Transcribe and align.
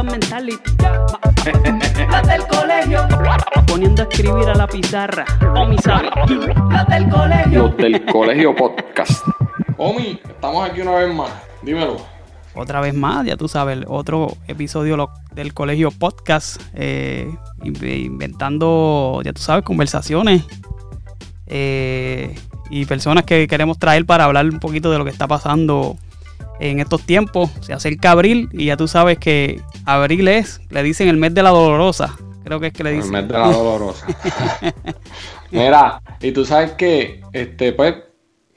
Mentality. 0.00 0.58
La 2.10 2.22
del 2.22 2.46
colegio. 2.46 3.06
Poniendo 3.66 4.02
a 4.02 4.06
escribir 4.10 4.48
a 4.48 4.54
la 4.54 4.66
pizarra. 4.66 5.24
O 5.54 5.66
mi 5.66 5.76
sabe. 5.78 6.08
Del 6.88 7.08
colegio. 7.08 7.62
Los 7.68 7.76
del 7.76 8.04
colegio 8.06 8.56
podcast. 8.56 9.22
Omi, 9.76 10.18
estamos 10.28 10.68
aquí 10.68 10.80
una 10.80 10.92
vez 10.92 11.14
más. 11.14 11.30
Dímelo. 11.62 11.98
Otra 12.54 12.80
vez 12.80 12.94
más, 12.94 13.24
ya 13.26 13.36
tú 13.36 13.48
sabes, 13.48 13.78
otro 13.86 14.36
episodio 14.48 14.96
lo- 14.96 15.10
del 15.34 15.54
colegio 15.54 15.90
podcast. 15.90 16.60
eh, 16.74 17.32
in- 17.62 17.76
inventando, 17.86 19.20
ya 19.24 19.32
tú 19.32 19.40
sabes, 19.42 19.64
conversaciones. 19.64 20.42
eh, 21.46 22.34
y 22.70 22.86
personas 22.86 23.24
que 23.24 23.46
queremos 23.46 23.78
traer 23.78 24.06
para 24.06 24.24
hablar 24.24 24.46
un 24.46 24.58
poquito 24.58 24.90
de 24.90 24.96
lo 24.96 25.04
que 25.04 25.10
está 25.10 25.26
pasando 25.28 25.96
en 26.60 26.80
estos 26.80 27.02
tiempos. 27.02 27.50
Se 27.60 27.74
acerca 27.74 28.12
abril 28.12 28.48
y 28.52 28.66
ya 28.66 28.76
tú 28.78 28.88
sabes 28.88 29.18
que 29.18 29.60
abril 29.86 30.28
es, 30.28 30.60
le 30.70 30.82
dicen 30.82 31.08
el 31.08 31.16
mes 31.16 31.34
de 31.34 31.42
la 31.42 31.50
dolorosa. 31.50 32.16
Creo 32.44 32.58
que 32.60 32.68
es 32.68 32.72
que 32.72 32.82
le 32.84 32.90
El 32.90 32.96
dicen. 32.96 33.12
mes 33.12 33.28
de 33.28 33.34
la 33.34 33.48
dolorosa. 33.52 34.06
Mira, 35.50 36.00
y 36.20 36.32
tú 36.32 36.44
sabes 36.44 36.72
que, 36.72 37.20
este, 37.32 37.72
pues, 37.72 37.94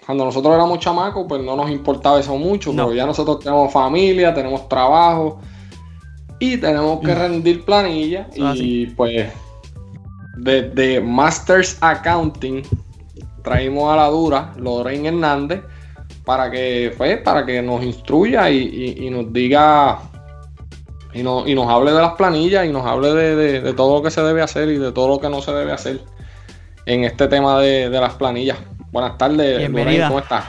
cuando 0.05 0.25
nosotros 0.25 0.53
éramos 0.53 0.79
chamacos, 0.79 1.25
pues 1.27 1.41
no 1.41 1.55
nos 1.55 1.69
importaba 1.69 2.19
eso 2.19 2.37
mucho, 2.37 2.71
No. 2.73 2.85
pero 2.85 2.95
ya 2.95 3.05
nosotros 3.05 3.39
tenemos 3.39 3.71
familia, 3.71 4.33
tenemos 4.33 4.67
trabajo 4.69 5.39
y 6.39 6.57
tenemos 6.57 6.99
que 7.01 7.13
rendir 7.15 7.63
planilla. 7.65 8.27
Eso 8.33 8.51
es 8.53 8.59
y 8.61 8.85
pues, 8.87 9.31
desde 10.37 11.01
Masters 11.01 11.77
Accounting, 11.81 12.63
traímos 13.43 13.91
a 13.93 13.95
la 13.97 14.07
dura 14.07 14.53
Lorraine 14.57 15.07
Hernández 15.09 15.61
para 16.23 16.49
que, 16.49 16.93
pues, 16.97 17.19
para 17.21 17.45
que 17.45 17.61
nos 17.61 17.83
instruya 17.83 18.49
y, 18.49 18.57
y- 18.57 19.05
y 19.07 19.09
nos 19.09 19.31
diga 19.31 19.99
y, 21.15 21.23
no- 21.23 21.47
y 21.47 21.55
nos 21.55 21.67
hable 21.69 21.91
de 21.93 22.01
las 22.01 22.13
planillas 22.13 22.65
y 22.65 22.69
nos 22.69 22.85
hable 22.85 23.13
de, 23.13 23.35
de- 23.35 23.61
de 23.61 23.73
todo 23.73 23.95
lo 23.97 24.03
que 24.03 24.11
se 24.11 24.21
debe 24.21 24.41
hacer 24.43 24.69
y 24.69 24.77
de 24.77 24.91
todo 24.91 25.07
lo 25.07 25.19
que 25.19 25.29
no 25.29 25.41
se 25.41 25.51
debe 25.53 25.71
hacer 25.71 26.01
en 26.85 27.03
este 27.05 27.27
tema 27.27 27.59
de, 27.59 27.89
de 27.89 27.99
las 28.01 28.13
planillas. 28.15 28.57
Buenas 28.91 29.17
tardes, 29.17 29.57
Bienvenida. 29.57 30.07
¿cómo 30.07 30.19
estás? 30.19 30.45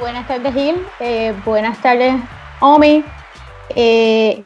Buenas 0.00 0.28
tardes, 0.28 0.54
Gil. 0.54 0.76
Eh, 1.00 1.34
buenas 1.44 1.80
tardes, 1.82 2.14
Omi. 2.60 3.02
Eh, 3.74 4.44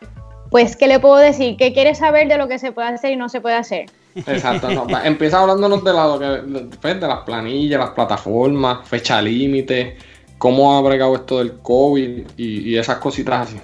pues, 0.51 0.77
¿qué 0.77 0.87
le 0.87 1.01
puedo 1.01 1.17
decir? 1.17 1.57
¿Qué 1.57 1.73
quieres 1.73 1.99
saber 1.99 2.29
de 2.29 2.37
lo 2.39 2.47
que 2.49 2.59
se 2.59 2.73
puede 2.73 2.89
hacer 2.89 3.13
y 3.13 3.17
no 3.17 3.29
se 3.29 3.41
puede 3.41 3.57
hacer? 3.57 3.87
Exacto, 4.15 4.71
no, 4.71 4.87
empieza 5.05 5.41
hablándonos 5.41 5.83
de, 5.85 5.93
la, 5.93 6.07
lo 6.07 6.19
que- 6.19 6.77
pues, 6.81 7.01
de 7.01 7.09
las 7.09 7.21
planillas, 7.21 7.81
las 7.81 7.91
plataformas, 7.91 8.87
fecha 8.87 9.21
límite, 9.23 9.97
cómo 10.39 10.77
ha 10.77 10.81
bregado 10.83 11.15
esto 11.17 11.39
del 11.39 11.55
COVID 11.59 12.23
y, 12.37 12.71
y 12.71 12.77
esas 12.79 12.99
cositas 12.99 13.49
así. 13.49 13.61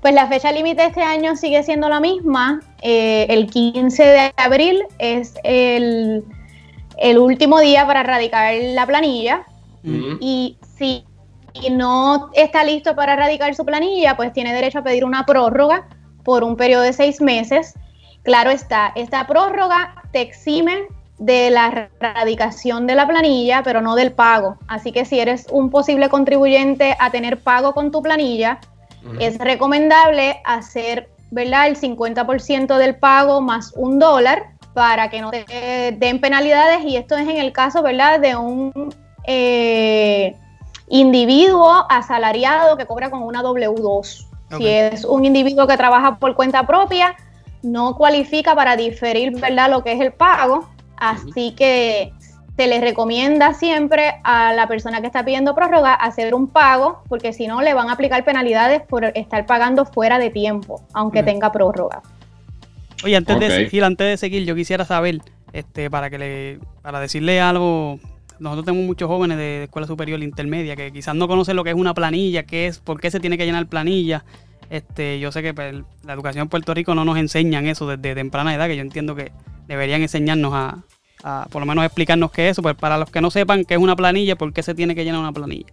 Pues 0.00 0.14
la 0.14 0.26
fecha 0.28 0.50
límite 0.50 0.86
este 0.86 1.02
año 1.02 1.36
sigue 1.36 1.62
siendo 1.62 1.88
la 1.88 2.00
misma. 2.00 2.60
Eh, 2.80 3.26
el 3.28 3.46
15 3.48 4.02
de 4.02 4.32
abril 4.36 4.82
es 4.98 5.34
el, 5.44 6.24
el 6.96 7.18
último 7.18 7.60
día 7.60 7.86
para 7.86 8.02
radicar 8.02 8.54
la 8.54 8.86
planilla. 8.86 9.46
Y 9.82 10.58
si 10.76 11.04
no 11.70 12.30
está 12.34 12.64
listo 12.64 12.94
para 12.94 13.16
radicar 13.16 13.54
su 13.54 13.64
planilla, 13.64 14.16
pues 14.16 14.32
tiene 14.32 14.52
derecho 14.52 14.80
a 14.80 14.82
pedir 14.82 15.04
una 15.04 15.24
prórroga 15.24 15.88
por 16.22 16.44
un 16.44 16.56
periodo 16.56 16.82
de 16.82 16.92
seis 16.92 17.20
meses. 17.20 17.74
Claro 18.22 18.50
está, 18.50 18.92
esta 18.94 19.26
prórroga 19.26 20.02
te 20.12 20.20
exime 20.20 20.84
de 21.18 21.50
la 21.50 21.90
radicación 22.00 22.86
de 22.86 22.94
la 22.94 23.06
planilla, 23.06 23.62
pero 23.62 23.82
no 23.82 23.94
del 23.94 24.12
pago. 24.12 24.58
Así 24.68 24.92
que 24.92 25.04
si 25.04 25.20
eres 25.20 25.46
un 25.50 25.70
posible 25.70 26.08
contribuyente 26.08 26.96
a 26.98 27.10
tener 27.10 27.38
pago 27.38 27.74
con 27.74 27.90
tu 27.90 28.02
planilla, 28.02 28.60
Es 29.18 29.38
recomendable 29.38 30.40
hacer 30.44 31.08
¿verdad? 31.30 31.68
el 31.68 31.76
50% 31.76 32.76
del 32.76 32.96
pago 32.96 33.40
más 33.40 33.72
un 33.76 33.98
dólar 33.98 34.52
para 34.74 35.10
que 35.10 35.20
no 35.20 35.30
te 35.30 35.96
den 35.98 36.20
penalidades 36.20 36.84
y 36.84 36.96
esto 36.96 37.16
es 37.16 37.28
en 37.28 37.38
el 37.38 37.52
caso 37.52 37.82
¿verdad? 37.82 38.20
de 38.20 38.36
un 38.36 38.94
eh, 39.24 40.36
individuo 40.88 41.86
asalariado 41.88 42.76
que 42.76 42.86
cobra 42.86 43.10
con 43.10 43.22
una 43.22 43.42
W2. 43.42 44.26
Ok. 44.52 44.58
Si 44.58 44.66
es 44.66 45.04
un 45.04 45.24
individuo 45.24 45.66
que 45.66 45.76
trabaja 45.76 46.18
por 46.18 46.34
cuenta 46.34 46.66
propia, 46.66 47.16
no 47.62 47.96
cualifica 47.96 48.54
para 48.54 48.76
diferir 48.76 49.38
¿verdad? 49.38 49.70
lo 49.70 49.84
que 49.84 49.92
es 49.92 50.00
el 50.00 50.12
pago, 50.12 50.68
así 50.96 51.52
que 51.52 52.12
se 52.60 52.66
les 52.66 52.82
recomienda 52.82 53.54
siempre 53.54 54.16
a 54.22 54.52
la 54.52 54.68
persona 54.68 55.00
que 55.00 55.06
está 55.06 55.24
pidiendo 55.24 55.54
prórroga 55.54 55.94
hacer 55.94 56.34
un 56.34 56.46
pago, 56.46 57.02
porque 57.08 57.32
si 57.32 57.46
no 57.46 57.62
le 57.62 57.72
van 57.72 57.88
a 57.88 57.92
aplicar 57.92 58.22
penalidades 58.22 58.82
por 58.82 59.02
estar 59.02 59.46
pagando 59.46 59.86
fuera 59.86 60.18
de 60.18 60.28
tiempo, 60.28 60.82
aunque 60.92 61.20
Ujú. 61.20 61.26
tenga 61.26 61.52
prórroga. 61.52 62.02
Oye, 63.02 63.16
antes 63.16 63.40
de 63.40 63.50
seguir, 63.50 63.82
antes 63.82 64.06
de 64.06 64.16
seguir, 64.18 64.44
yo 64.44 64.54
quisiera 64.54 64.84
saber, 64.84 65.22
este, 65.54 65.88
para 65.88 66.10
que 66.10 66.18
le, 66.18 66.58
para 66.82 67.00
decirle 67.00 67.40
algo, 67.40 67.98
nosotros 68.38 68.66
tenemos 68.66 68.86
muchos 68.86 69.08
jóvenes 69.08 69.38
de 69.38 69.64
escuela 69.64 69.86
superior 69.86 70.20
e 70.20 70.24
intermedia 70.24 70.76
que 70.76 70.92
quizás 70.92 71.14
no 71.14 71.28
conocen 71.28 71.56
lo 71.56 71.64
que 71.64 71.70
es 71.70 71.76
una 71.76 71.94
planilla, 71.94 72.42
qué 72.42 72.66
es, 72.66 72.78
por 72.78 73.00
qué 73.00 73.10
se 73.10 73.20
tiene 73.20 73.38
que 73.38 73.46
llenar 73.46 73.68
planilla. 73.68 74.22
Este, 74.68 75.18
yo 75.18 75.32
sé 75.32 75.42
que 75.42 75.54
pues, 75.54 75.76
la 76.04 76.12
educación 76.12 76.42
en 76.42 76.48
Puerto 76.50 76.74
Rico 76.74 76.94
no 76.94 77.06
nos 77.06 77.16
enseñan 77.16 77.66
eso 77.66 77.86
desde 77.86 78.14
temprana 78.14 78.54
edad, 78.54 78.66
que 78.66 78.76
yo 78.76 78.82
entiendo 78.82 79.14
que 79.14 79.32
deberían 79.66 80.02
enseñarnos 80.02 80.52
a, 80.52 80.84
a 81.22 81.46
por 81.50 81.60
lo 81.60 81.66
menos 81.66 81.84
explicarnos 81.84 82.30
qué 82.30 82.46
es 82.48 82.52
eso, 82.52 82.62
pues 82.62 82.74
para 82.74 82.98
los 82.98 83.10
que 83.10 83.20
no 83.20 83.30
sepan 83.30 83.64
qué 83.64 83.74
es 83.74 83.80
una 83.80 83.96
planilla, 83.96 84.36
por 84.36 84.52
qué 84.52 84.62
se 84.62 84.74
tiene 84.74 84.94
que 84.94 85.04
llenar 85.04 85.20
una 85.20 85.32
planilla. 85.32 85.66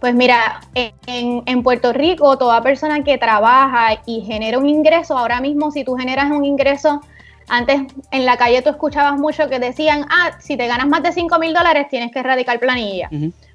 Pues 0.00 0.14
mira, 0.14 0.60
en, 0.74 1.42
en 1.44 1.62
Puerto 1.62 1.92
Rico, 1.92 2.38
toda 2.38 2.62
persona 2.62 3.02
que 3.02 3.18
trabaja 3.18 4.00
y 4.06 4.20
genera 4.20 4.58
un 4.58 4.68
ingreso, 4.68 5.18
ahora 5.18 5.40
mismo 5.40 5.72
si 5.72 5.82
tú 5.82 5.96
generas 5.96 6.30
un 6.30 6.44
ingreso, 6.44 7.00
antes 7.48 7.82
en 8.10 8.26
la 8.26 8.36
calle 8.36 8.62
tú 8.62 8.70
escuchabas 8.70 9.18
mucho 9.18 9.48
que 9.48 9.58
decían, 9.58 10.06
ah, 10.10 10.32
si 10.38 10.56
te 10.56 10.66
ganas 10.66 10.86
más 10.86 11.02
de 11.02 11.12
5 11.12 11.38
mil 11.38 11.54
dólares 11.54 11.88
tienes 11.90 12.12
que 12.12 12.20
erradicar 12.20 12.60
planilla. 12.60 13.08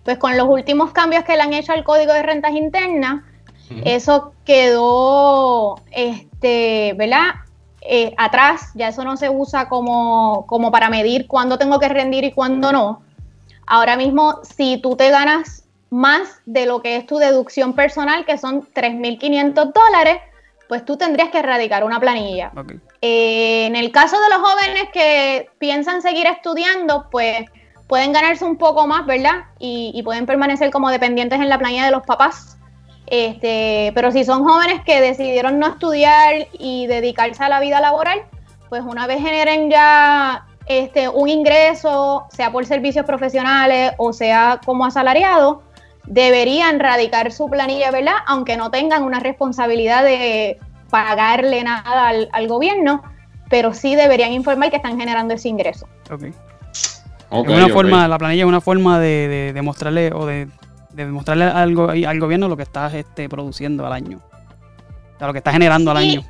Pues 0.03 0.17
con 0.17 0.35
los 0.35 0.47
últimos 0.47 0.91
cambios 0.91 1.23
que 1.23 1.35
le 1.35 1.43
han 1.43 1.53
hecho 1.53 1.71
al 1.71 1.83
Código 1.83 2.11
de 2.13 2.23
Rentas 2.23 2.51
Internas, 2.51 3.21
eso 3.85 4.33
quedó, 4.45 5.79
este, 5.91 6.93
¿verdad? 6.95 7.35
Eh, 7.85 8.13
atrás, 8.17 8.71
ya 8.75 8.89
eso 8.89 9.03
no 9.03 9.17
se 9.17 9.29
usa 9.29 9.67
como, 9.67 10.45
como 10.47 10.71
para 10.71 10.89
medir 10.89 11.27
cuándo 11.27 11.57
tengo 11.57 11.79
que 11.79 11.89
rendir 11.89 12.23
y 12.23 12.31
cuándo 12.31 12.71
no. 12.71 13.03
Ahora 13.65 13.97
mismo, 13.97 14.39
si 14.43 14.77
tú 14.77 14.95
te 14.95 15.09
ganas 15.09 15.65
más 15.89 16.41
de 16.45 16.65
lo 16.65 16.81
que 16.81 16.95
es 16.95 17.05
tu 17.05 17.17
deducción 17.17 17.73
personal, 17.73 18.25
que 18.25 18.37
son 18.37 18.61
3.500 18.73 19.73
dólares, 19.73 20.17
pues 20.67 20.85
tú 20.85 20.97
tendrías 20.97 21.29
que 21.29 21.39
erradicar 21.39 21.83
una 21.83 21.99
planilla. 21.99 22.51
Eh, 23.01 23.65
en 23.65 23.75
el 23.75 23.91
caso 23.91 24.17
de 24.19 24.29
los 24.29 24.39
jóvenes 24.39 24.85
que 24.93 25.49
piensan 25.59 26.01
seguir 26.01 26.25
estudiando, 26.25 27.09
pues 27.11 27.49
pueden 27.87 28.13
ganarse 28.13 28.45
un 28.45 28.57
poco 28.57 28.87
más, 28.87 29.05
¿verdad? 29.05 29.43
Y, 29.59 29.91
y 29.93 30.03
pueden 30.03 30.25
permanecer 30.25 30.71
como 30.71 30.89
dependientes 30.89 31.39
en 31.39 31.49
la 31.49 31.59
planilla 31.59 31.85
de 31.85 31.91
los 31.91 32.03
papás. 32.03 32.57
Este, 33.15 33.91
pero 33.93 34.11
si 34.11 34.25
son 34.25 34.43
jóvenes 34.43 34.81
que 34.83 34.99
decidieron 34.99 35.59
no 35.59 35.67
estudiar 35.67 36.47
y 36.57 36.87
dedicarse 36.87 37.43
a 37.43 37.47
la 37.47 37.59
vida 37.59 37.79
laboral, 37.79 38.23
pues 38.69 38.81
una 38.83 39.05
vez 39.05 39.21
generen 39.21 39.69
ya 39.69 40.47
este, 40.65 41.09
un 41.09 41.29
ingreso, 41.29 42.25
sea 42.31 42.51
por 42.51 42.65
servicios 42.65 43.05
profesionales 43.05 43.91
o 43.99 44.13
sea 44.13 44.59
como 44.65 44.83
asalariado, 44.83 45.61
deberían 46.07 46.79
radicar 46.79 47.31
su 47.31 47.51
planilla, 47.51 47.91
¿verdad? 47.91 48.15
Aunque 48.25 48.57
no 48.57 48.71
tengan 48.71 49.03
una 49.03 49.19
responsabilidad 49.19 50.03
de 50.03 50.57
pagarle 50.89 51.63
nada 51.63 52.07
al, 52.09 52.47
gobierno, 52.47 53.03
pero 53.47 53.75
sí 53.75 53.93
deberían 53.93 54.31
informar 54.33 54.71
que 54.71 54.77
están 54.77 54.99
generando 54.99 55.35
ese 55.35 55.49
ingreso. 55.49 55.87
Ok. 56.09 56.23
una 57.29 57.69
forma, 57.69 58.07
la 58.07 58.17
planilla 58.17 58.41
es 58.41 58.49
una 58.49 58.61
forma 58.61 58.99
de, 58.99 59.51
demostrarle 59.53 60.11
o 60.15 60.25
de, 60.25 60.47
demostrarle 60.93 61.45
al, 61.45 62.05
al, 62.05 62.19
gobierno 62.19 62.47
lo 62.47 62.57
que 62.57 62.63
estás 62.63 62.93
este, 62.93 63.27
produciendo 63.29 63.85
al 63.85 63.93
año. 63.93 64.21
O 65.15 65.17
sea, 65.17 65.27
lo 65.27 65.33
que 65.33 65.39
está 65.39 65.51
generando 65.51 65.91
al 65.91 65.97
año. 65.97 66.21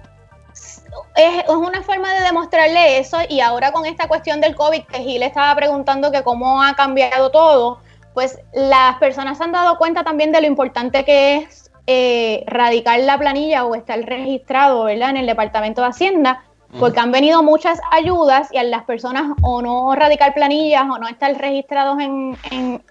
Es, 1.15 1.47
una 1.47 1.83
forma 1.83 2.11
de 2.13 2.21
demostrarle 2.21 2.97
eso 2.97 3.17
y 3.29 3.39
ahora 3.39 3.71
con 3.71 3.85
esta 3.85 4.07
cuestión 4.07 4.41
del 4.41 4.55
COVID 4.55 4.83
que 4.83 4.99
Gil 4.99 5.21
estaba 5.21 5.55
preguntando 5.55 6.11
que 6.11 6.23
cómo 6.23 6.63
ha 6.63 6.75
cambiado 6.75 7.29
todo, 7.29 7.79
pues 8.13 8.39
las 8.53 8.97
personas 8.97 9.37
se 9.37 9.43
han 9.43 9.51
dado 9.51 9.77
cuenta 9.77 10.03
también 10.03 10.31
de 10.31 10.41
lo 10.41 10.47
importante 10.47 11.05
que 11.05 11.37
es 11.37 11.71
eh, 11.85 12.43
radicar 12.47 12.99
la 13.01 13.17
planilla 13.17 13.65
o 13.65 13.75
estar 13.75 13.99
registrado 13.99 14.85
¿verdad? 14.85 15.09
en 15.11 15.17
el 15.17 15.25
Departamento 15.25 15.81
de 15.81 15.87
Hacienda, 15.87 16.43
porque 16.79 16.99
han 16.99 17.11
venido 17.11 17.43
muchas 17.43 17.79
ayudas 17.91 18.49
y 18.51 18.57
a 18.57 18.63
las 18.63 18.83
personas 18.83 19.25
o 19.41 19.61
no 19.61 19.93
radicar 19.93 20.33
planillas 20.33 20.83
o 20.83 20.97
no 20.97 21.07
estar 21.07 21.35
registrados 21.37 21.99
en, 21.99 22.37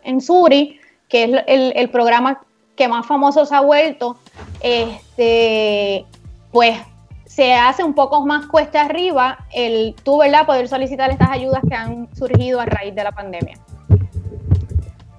en, 0.05 0.21
Suri, 0.21 0.79
que 1.13 1.25
es 1.25 1.31
el, 1.47 1.75
el, 1.77 1.91
programa 1.91 2.41
que 2.75 2.89
más 2.89 3.05
famoso 3.05 3.45
se 3.45 3.55
ha 3.55 3.61
vuelto, 3.61 4.17
este, 4.63 6.07
pues 6.51 6.79
se 7.27 7.53
hace 7.53 7.85
un 7.85 7.93
poco 7.93 8.25
más 8.25 8.47
cuesta 8.47 8.81
arriba 8.81 9.47
el 9.53 9.95
tú, 10.03 10.17
¿verdad?, 10.17 10.47
poder 10.47 10.69
solicitar 10.69 11.11
estas 11.11 11.29
ayudas 11.29 11.61
que 11.69 11.75
han 11.75 12.09
surgido 12.17 12.61
a 12.61 12.65
raíz 12.65 12.95
de 12.95 13.05
la 13.05 13.13
pandemia. 13.13 13.59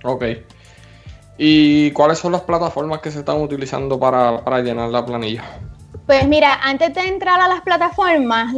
Ok. 0.03 0.25
¿Y 1.37 1.91
cuáles 1.91 2.17
son 2.17 2.31
las 2.31 2.41
plataformas 2.41 2.99
que 2.99 3.11
se 3.11 3.19
están 3.19 3.39
utilizando 3.39 3.99
para, 3.99 4.61
llenar 4.61 4.89
la 4.89 5.05
planilla? 5.05 5.43
Pues 6.07 6.27
mira, 6.27 6.55
antes 6.63 6.91
de 6.95 7.01
entrar 7.01 7.39
a 7.39 7.47
las 7.47 7.61
plataformas, 7.61 8.51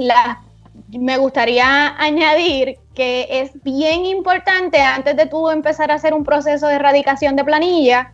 me 1.00 1.18
gustaría 1.18 1.95
añadir 1.97 2.77
que 2.94 3.27
es 3.30 3.51
bien 3.63 4.06
importante 4.06 4.81
antes 4.81 5.15
de 5.15 5.25
tú 5.25 5.50
empezar 5.50 5.92
a 5.92 5.95
hacer 5.95 6.13
un 6.13 6.24
proceso 6.24 6.68
de 6.68 6.75
erradicación 6.75 7.36
de 7.36 7.44
planilla, 7.44 8.13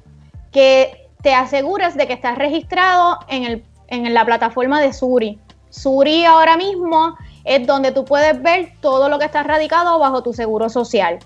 que 0.51 1.09
te 1.21 1.33
asegures 1.33 1.95
de 1.95 2.07
que 2.07 2.13
estás 2.13 2.37
registrado 2.37 3.19
en, 3.27 3.43
el, 3.43 3.63
en 3.87 4.13
la 4.13 4.25
plataforma 4.25 4.81
de 4.81 4.93
Suri. 4.93 5.39
Suri 5.69 6.25
ahora 6.25 6.57
mismo 6.57 7.15
es 7.43 7.65
donde 7.65 7.91
tú 7.91 8.05
puedes 8.05 8.41
ver 8.41 8.73
todo 8.81 9.09
lo 9.09 9.19
que 9.19 9.25
está 9.25 9.43
radicado 9.43 9.99
bajo 9.99 10.23
tu 10.23 10.33
seguro 10.33 10.69
social 10.69 11.19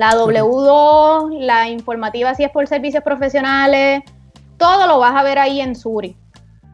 la 0.00 0.12
W2, 0.12 1.40
la 1.40 1.68
informativa 1.68 2.34
si 2.34 2.42
es 2.42 2.50
por 2.50 2.66
servicios 2.66 3.04
profesionales, 3.04 4.02
todo 4.56 4.86
lo 4.86 4.98
vas 4.98 5.14
a 5.14 5.22
ver 5.22 5.38
ahí 5.38 5.60
en 5.60 5.76
Suri. 5.76 6.16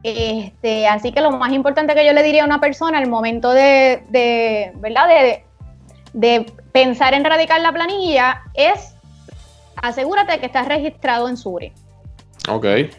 Este, 0.08 0.86
así 0.86 1.10
que 1.10 1.20
lo 1.20 1.32
más 1.32 1.52
importante 1.52 1.94
que 1.94 2.06
yo 2.06 2.12
le 2.12 2.22
diría 2.22 2.42
a 2.42 2.46
una 2.46 2.60
persona 2.60 2.98
al 2.98 3.08
momento 3.08 3.50
de, 3.50 4.04
de 4.08 4.70
¿verdad? 4.76 5.08
De, 5.08 5.44
de, 6.12 6.52
pensar 6.70 7.14
en 7.14 7.24
radicar 7.24 7.60
la 7.60 7.72
planilla 7.72 8.42
es 8.54 8.94
asegúrate 9.76 10.38
que 10.38 10.46
estás 10.46 10.68
registrado 10.68 11.28
en 11.28 11.36
Suri. 11.36 11.72
Ok. 12.48 12.64
Esa 12.64 12.98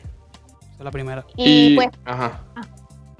es 0.79 0.83
la 0.83 0.91
primera. 0.91 1.25
Y, 1.37 1.75
pues, 1.75 1.89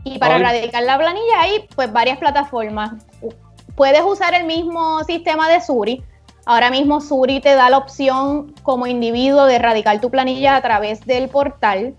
y 0.03 0.17
para 0.17 0.37
radicar 0.39 0.83
la 0.83 0.97
planilla 0.97 1.41
hay 1.41 1.67
pues 1.73 1.93
varias 1.93 2.17
plataformas. 2.17 3.05
Puedes 3.75 4.01
usar 4.01 4.33
el 4.33 4.45
mismo 4.45 5.01
sistema 5.05 5.47
de 5.47 5.61
Suri, 5.61 6.03
Ahora 6.49 6.71
mismo 6.71 7.01
Suri 7.01 7.41
te 7.41 7.55
da 7.55 7.69
la 7.69 7.77
opción 7.77 8.53
como 8.63 8.87
individuo 8.87 9.45
de 9.47 9.55
erradicar 9.55 9.99
tu 9.99 10.09
planilla 10.09 10.55
a 10.55 10.61
través 10.61 11.05
del 11.05 11.27
portal, 11.27 11.93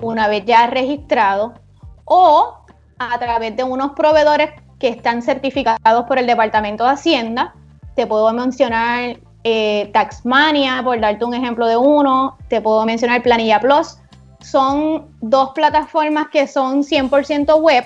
una 0.00 0.28
vez 0.28 0.44
ya 0.44 0.66
registrado, 0.66 1.54
o 2.04 2.58
a 2.98 3.18
través 3.18 3.56
de 3.56 3.64
unos 3.64 3.92
proveedores 3.92 4.50
que 4.78 4.88
están 4.88 5.22
certificados 5.22 6.04
por 6.06 6.18
el 6.18 6.26
Departamento 6.26 6.84
de 6.84 6.90
Hacienda. 6.90 7.54
Te 7.96 8.06
puedo 8.06 8.32
mencionar 8.32 9.18
eh, 9.44 9.90
Taxmania, 9.92 10.82
por 10.82 11.00
darte 11.00 11.24
un 11.24 11.34
ejemplo 11.34 11.66
de 11.66 11.76
uno, 11.76 12.36
te 12.48 12.60
puedo 12.60 12.84
mencionar 12.84 13.22
Planilla 13.22 13.60
Plus. 13.60 13.98
Son 14.40 15.06
dos 15.20 15.50
plataformas 15.54 16.28
que 16.28 16.46
son 16.46 16.82
100% 16.82 17.60
web. 17.60 17.84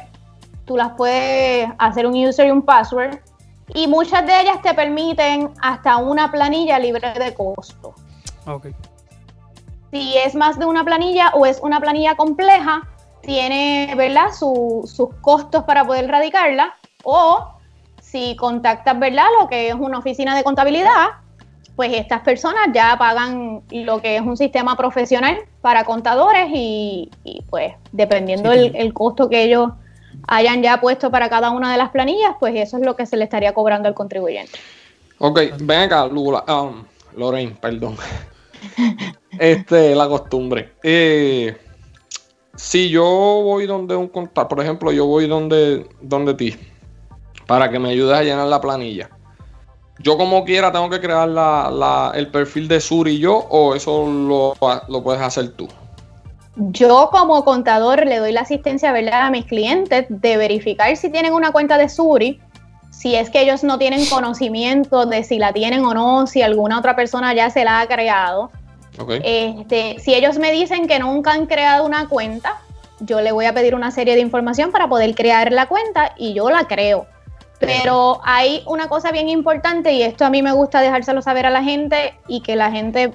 Tú 0.65 0.77
las 0.77 0.91
puedes 0.93 1.69
hacer 1.79 2.07
un 2.07 2.15
user 2.15 2.47
y 2.47 2.51
un 2.51 2.63
password 2.63 3.19
y 3.75 3.87
muchas 3.87 4.27
de 4.27 4.41
ellas 4.41 4.63
te 4.63 4.75
permiten 4.75 5.51
hasta 5.61 5.99
una 5.99 6.31
planilla 6.31 6.79
libre 6.79 7.13
de 7.13 7.35
costo. 7.35 7.95
Si 9.91 10.17
es 10.19 10.35
más 10.35 10.59
de 10.59 10.67
una 10.67 10.85
planilla 10.85 11.31
o 11.35 11.47
es 11.47 11.61
una 11.63 11.81
planilla 11.81 12.17
compleja, 12.17 12.87
tiene 13.23 13.95
¿verdad? 13.97 14.33
sus 14.33 15.09
costos 15.21 15.65
para 15.65 15.85
poder 15.85 16.09
radicarla. 16.09 16.75
O 17.05 17.49
si 18.01 18.37
contactas 18.37 18.99
¿verdad? 18.99 19.27
lo 19.41 19.49
que 19.49 19.69
es 19.69 19.75
una 19.75 19.99
oficina 19.99 20.37
de 20.37 20.45
contabilidad, 20.45 21.09
pues 21.77 21.93
estas 21.95 22.23
personas 22.23 22.69
ya 22.75 22.97
pagan 22.99 23.63
lo 23.71 24.03
que 24.03 24.17
es 24.17 24.23
un 24.23 24.37
sistema 24.37 24.77
profesional 24.77 25.39
para 25.61 25.85
contadores 25.85 26.49
y, 26.53 27.11
pues 27.51 27.75
dependiendo 27.93 28.53
el 28.53 28.93
costo 28.93 29.29
que 29.29 29.45
ellos 29.45 29.71
hayan 30.27 30.63
ya 30.63 30.81
puesto 30.81 31.11
para 31.11 31.29
cada 31.29 31.51
una 31.51 31.73
de 31.73 31.79
las 31.79 31.91
planillas, 31.91 32.35
pues 32.39 32.55
eso 32.57 32.77
es 32.77 32.85
lo 32.85 32.97
que 32.97 33.07
se 33.07 33.17
le 33.17 33.25
estaría 33.25 33.55
cobrando 33.55 33.89
al 33.89 33.95
contribuyente. 33.95 34.59
Ok, 35.19 35.41
ven 35.61 35.81
acá, 35.81 36.07
Lula, 36.07 36.45
um, 36.49 36.85
Lorraine, 37.17 37.57
perdón. 37.61 37.97
Este, 39.39 39.95
la 39.95 40.09
costumbre. 40.09 40.73
Eh, 40.83 41.57
si 42.57 42.89
yo 42.91 43.05
voy 43.05 43.67
donde 43.67 43.97
un 43.97 44.09
contador, 44.09 44.49
por 44.49 44.61
ejemplo, 44.61 44.93
yo 44.93 45.07
voy 45.07 45.27
donde, 45.29 45.87
donde 46.01 46.35
ti, 46.35 46.57
para 47.47 47.71
que 47.71 47.79
me 47.79 47.91
ayudes 47.91 48.17
a 48.17 48.23
llenar 48.23 48.49
la 48.49 48.61
planilla. 48.61 49.11
Yo 50.01 50.17
como 50.17 50.45
quiera 50.45 50.71
tengo 50.71 50.89
que 50.91 51.01
crear 51.01 51.29
la, 51.29 52.13
el 52.15 52.29
perfil 52.29 52.69
de 52.69 52.81
Suri 52.81 53.19
yo 53.19 53.37
o 53.37 53.75
eso 53.75 54.07
lo, 54.07 54.55
lo 54.89 55.03
puedes 55.03 55.21
hacer 55.21 55.51
tú 55.51 55.69
yo 56.59 57.09
como 57.13 57.45
contador 57.45 58.05
le 58.05 58.19
doy 58.19 58.33
la 58.33 58.41
asistencia 58.41 58.91
¿verdad? 58.93 59.27
a 59.27 59.31
mis 59.31 59.47
clientes 59.47 60.07
de 60.09 60.37
verificar 60.37 60.95
si 60.97 61.11
tienen 61.11 61.33
una 61.33 61.53
cuenta 61.53 61.79
de 61.79 61.89
Suri, 61.89 62.41
si 62.99 63.15
es 63.15 63.31
que 63.31 63.41
ellos 63.41 63.63
no 63.63 63.79
tienen 63.79 64.05
conocimiento 64.07 65.07
de 65.07 65.23
si 65.23 65.39
la 65.39 65.53
tienen 65.53 65.85
o 65.85 65.95
no, 65.95 66.27
si 66.27 66.43
alguna 66.43 66.81
otra 66.81 66.97
persona 66.97 67.33
ya 67.33 67.49
se 67.49 67.63
la 67.63 67.79
ha 67.79 67.87
creado. 67.87 68.51
Este, 69.23 70.01
si 70.01 70.15
ellos 70.15 70.37
me 70.41 70.51
dicen 70.51 70.89
que 70.89 70.99
nunca 70.99 71.31
han 71.31 71.47
creado 71.47 71.87
una 71.87 72.09
cuenta, 72.09 72.61
yo 72.99 73.21
le 73.21 73.31
voy 73.31 73.47
a 73.47 73.55
pedir 73.55 73.77
una 73.77 73.93
serie 73.93 74.17
de 74.17 74.21
información 74.21 74.73
para 74.73 74.89
poder 74.89 75.15
crear 75.15 75.53
la 75.53 75.67
cuenta 75.67 76.13
y 76.17 76.35
yo 76.35 76.51
la 76.51 76.67
creo. 76.67 77.07
Pero 77.61 78.21
hay 78.25 78.65
una 78.67 78.89
cosa 78.89 79.13
bien 79.13 79.29
importante 79.29 79.93
y 79.93 80.03
esto 80.03 80.25
a 80.25 80.31
mí 80.31 80.43
me 80.43 80.51
gusta 80.51 80.81
dejárselo 80.81 81.23
saber 81.23 81.47
a 81.47 81.51
la 81.51 81.63
gente 81.63 82.19
y 82.27 82.41
que 82.41 82.57
la 82.57 82.73
gente 82.73 83.15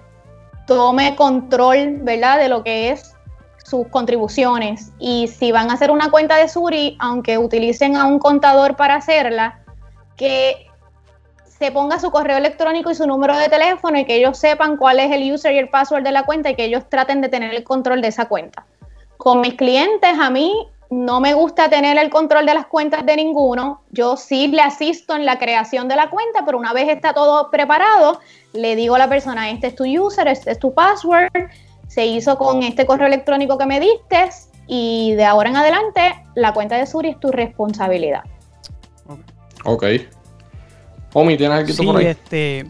tome 0.65 1.17
control, 1.17 1.97
¿verdad? 2.03 2.39
De 2.39 2.47
lo 2.47 2.63
que 2.63 2.91
es 2.91 3.17
sus 3.65 3.85
contribuciones 3.89 4.93
y 4.97 5.27
si 5.27 5.51
van 5.51 5.71
a 5.71 5.73
hacer 5.73 5.91
una 5.91 6.09
cuenta 6.09 6.37
de 6.37 6.47
Suri, 6.47 6.95
aunque 6.99 7.37
utilicen 7.37 7.97
a 7.97 8.05
un 8.05 8.19
contador 8.19 8.77
para 8.77 8.95
hacerla, 8.95 9.59
que 10.15 10.67
se 11.45 11.71
ponga 11.71 11.99
su 11.99 12.11
correo 12.11 12.37
electrónico 12.37 12.91
y 12.91 12.95
su 12.95 13.07
número 13.07 13.37
de 13.37 13.47
teléfono 13.49 13.97
y 13.97 14.05
que 14.05 14.15
ellos 14.15 14.37
sepan 14.37 14.77
cuál 14.77 14.99
es 14.99 15.11
el 15.11 15.31
user 15.31 15.53
y 15.53 15.59
el 15.59 15.69
password 15.69 16.03
de 16.03 16.11
la 16.11 16.23
cuenta 16.23 16.49
y 16.49 16.55
que 16.55 16.65
ellos 16.65 16.83
traten 16.89 17.21
de 17.21 17.29
tener 17.29 17.53
el 17.53 17.63
control 17.63 18.01
de 18.01 18.09
esa 18.09 18.25
cuenta. 18.25 18.65
Con 19.17 19.41
mis 19.41 19.53
clientes, 19.53 20.11
a 20.19 20.29
mí 20.29 20.67
no 20.89 21.19
me 21.19 21.33
gusta 21.33 21.69
tener 21.69 21.97
el 21.97 22.09
control 22.09 22.45
de 22.45 22.53
las 22.53 22.67
cuentas 22.67 23.05
de 23.05 23.15
ninguno. 23.15 23.81
Yo 23.91 24.17
sí 24.17 24.47
le 24.47 24.61
asisto 24.61 25.15
en 25.15 25.25
la 25.25 25.39
creación 25.39 25.87
de 25.87 25.95
la 25.95 26.09
cuenta, 26.09 26.43
pero 26.45 26.57
una 26.57 26.73
vez 26.73 26.89
está 26.89 27.13
todo 27.13 27.49
preparado, 27.49 28.19
le 28.53 28.75
digo 28.75 28.95
a 28.95 28.99
la 28.99 29.09
persona, 29.09 29.49
este 29.49 29.67
es 29.67 29.75
tu 29.75 29.85
user, 29.85 30.27
este 30.27 30.51
es 30.51 30.59
tu 30.59 30.73
password, 30.73 31.31
se 31.87 32.05
hizo 32.05 32.37
con 32.37 32.63
este 32.63 32.85
correo 32.85 33.07
electrónico 33.07 33.57
que 33.57 33.65
me 33.65 33.79
diste 33.79 34.29
y 34.67 35.13
de 35.13 35.25
ahora 35.25 35.49
en 35.49 35.57
adelante 35.57 36.15
la 36.35 36.53
cuenta 36.53 36.77
de 36.77 36.85
Suri 36.85 37.09
es 37.09 37.19
tu 37.19 37.31
responsabilidad. 37.31 38.23
Ok. 39.63 39.85
Omi, 41.13 41.37
¿tienes 41.37 41.59
aquí 41.59 41.73
sí, 41.73 41.85
por 41.85 41.97
ahí? 41.97 42.07
este, 42.07 42.65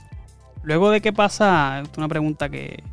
luego 0.63 0.91
de 0.91 1.01
qué 1.01 1.13
pasa, 1.13 1.83
una 1.97 2.07
pregunta 2.07 2.49
que, 2.49 2.83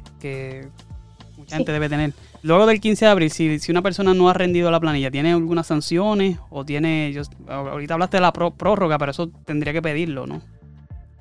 mucha 1.37 1.57
gente 1.57 1.73
debe 1.73 1.89
tener. 1.89 2.13
Luego 2.43 2.67
del 2.67 2.81
15 2.81 3.05
de 3.05 3.11
abril, 3.11 3.31
si, 3.31 3.59
si, 3.59 3.71
una 3.71 3.83
persona 3.83 4.15
no 4.15 4.31
ha 4.31 4.33
rendido 4.33 4.71
la 4.71 4.81
planilla, 4.81 5.11
¿tiene 5.11 5.33
algunas 5.33 5.67
sanciones 5.67 6.39
o 6.49 6.65
tiene, 6.65 7.13
yo, 7.13 7.23
ahorita 7.49 7.95
hablaste 7.95 8.17
de 8.17 8.21
la 8.23 8.33
prórroga, 8.33 8.99
pero 8.99 9.11
eso 9.11 9.29
tendría 9.45 9.73
que 9.73 9.83
pedirlo, 9.83 10.27
¿no? 10.27 10.41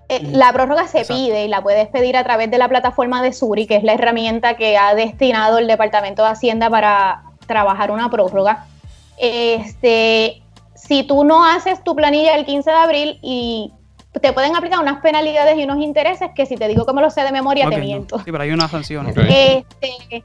Eh, 0.09 0.21
la 0.31 0.51
prórroga 0.51 0.87
se 0.87 1.05
pide 1.05 1.45
y 1.45 1.47
la 1.47 1.61
puedes 1.61 1.87
pedir 1.87 2.17
a 2.17 2.23
través 2.23 2.49
de 2.49 2.57
la 2.57 2.67
plataforma 2.67 3.21
de 3.21 3.31
Suri, 3.31 3.67
que 3.67 3.75
es 3.75 3.83
la 3.83 3.93
herramienta 3.93 4.55
que 4.55 4.75
ha 4.75 4.95
destinado 4.95 5.59
el 5.59 5.67
Departamento 5.67 6.23
de 6.23 6.29
Hacienda 6.29 6.69
para 6.69 7.23
trabajar 7.45 7.91
una 7.91 8.09
prórroga. 8.09 8.65
Este, 9.19 10.41
si 10.87 11.03
tú 11.03 11.23
no 11.23 11.45
haces 11.45 11.83
tu 11.83 11.95
planilla 11.95 12.35
el 12.35 12.45
15 12.45 12.69
de 12.69 12.75
abril 12.77 13.19
y 13.21 13.73
te 14.21 14.33
pueden 14.33 14.55
aplicar 14.55 14.79
unas 14.79 15.01
penalidades 15.01 15.57
y 15.57 15.63
unos 15.63 15.77
intereses 15.79 16.29
que 16.35 16.45
si 16.45 16.55
te 16.55 16.67
digo 16.67 16.85
que 16.85 16.93
me 16.93 17.01
lo 17.01 17.09
sé 17.09 17.21
de 17.21 17.31
memoria 17.31 17.69
te 17.69 17.77
no. 17.77 17.83
miento. 17.83 18.17
Sí, 18.19 18.31
pero 18.31 18.41
hay 18.41 18.51
una 18.51 18.67
sanción. 18.67 19.07
Ok. 19.07 19.17
Este, 19.17 20.23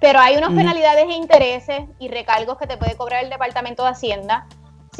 pero 0.00 0.18
hay 0.18 0.36
unas 0.36 0.52
penalidades 0.52 1.06
e 1.08 1.14
intereses 1.14 1.82
y 2.00 2.08
recargos 2.08 2.58
que 2.58 2.66
te 2.66 2.76
puede 2.76 2.96
cobrar 2.96 3.22
el 3.24 3.30
Departamento 3.30 3.84
de 3.84 3.90
Hacienda. 3.90 4.46